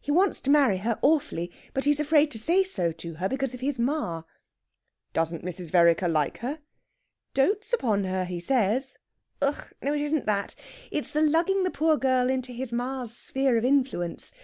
[0.00, 3.54] He wants to marry her awfully, but he's afraid to say so to her, because
[3.54, 4.24] of his ma."
[5.12, 5.70] "Doesn't Mrs.
[5.70, 6.58] Vereker like her?"
[7.32, 8.98] "Dotes upon her, he says.
[9.40, 9.74] Ug g h!
[9.80, 10.56] No, it isn't that.
[10.90, 14.32] It's the lugging the poor girl into his ma's sphere of influence.